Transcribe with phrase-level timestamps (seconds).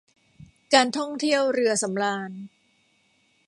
[0.73, 2.31] การท่องเที่ยวเรือสำราญ